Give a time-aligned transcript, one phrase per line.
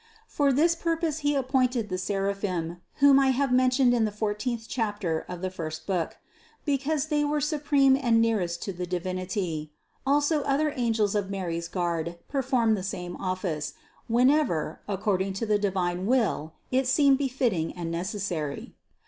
[0.25, 5.23] For this purpose He appointed the seraphim, whom I have mentioned in the fourteenth chapter
[5.29, 6.17] of the first book,
[6.65, 9.71] because they were supreme and nearest to the Divinity;
[10.03, 13.73] also other angels of Mary's guard performed the same office,
[14.07, 18.73] whenever, ac cording to the divine will, it seemed befitting and neces sary.